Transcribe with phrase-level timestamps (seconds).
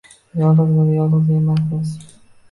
[0.43, 1.93] Yolg‘iz va yolg‘iz emasmiz.